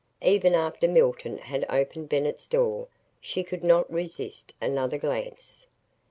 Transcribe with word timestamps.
Even 0.23 0.55
after 0.55 0.87
Milton 0.87 1.37
had 1.37 1.63
opened 1.69 2.09
Bennett's 2.09 2.47
door, 2.47 2.87
she 3.19 3.43
could 3.43 3.63
not 3.63 3.87
resist 3.93 4.51
another 4.59 4.97
glance. 4.97 5.67